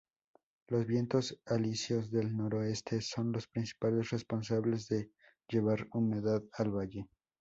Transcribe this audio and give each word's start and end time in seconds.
Los 0.67 0.87
vientos 0.87 1.39
alisios 1.45 2.09
del 2.09 2.35
noreste 2.35 3.01
son 3.01 3.31
los 3.31 3.45
principales 3.47 4.09
responsables 4.09 4.87
de 4.87 5.11
llevar 5.47 5.87
humedad 5.91 6.41
al 6.53 6.71
Valle. 6.75 7.07